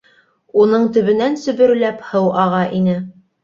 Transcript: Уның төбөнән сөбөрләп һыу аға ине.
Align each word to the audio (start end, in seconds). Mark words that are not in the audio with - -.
Уның 0.61 0.87
төбөнән 0.95 1.39
сөбөрләп 1.43 2.03
һыу 2.11 2.35
аға 2.49 2.67
ине. 2.83 3.01